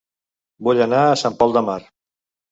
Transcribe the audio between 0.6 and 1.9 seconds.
Vull anar a Sant Pol de Mar